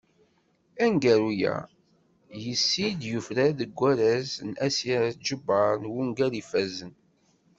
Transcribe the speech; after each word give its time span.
Aneggaru-a 0.83 1.55
s 1.67 1.69
yis-s 2.41 2.71
i 2.85 2.89
d-yufrar 2.99 3.51
deg 3.59 3.71
warraz 3.77 4.31
n 4.47 4.51
Asya 4.65 4.97
Ǧebbar 5.25 5.73
n 5.79 5.89
wungal 5.93 6.33
ifazzen. 6.41 6.93